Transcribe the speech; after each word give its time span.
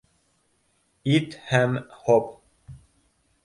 Ит 1.17 1.37
һәм 1.51 1.77
һоп 2.01 2.35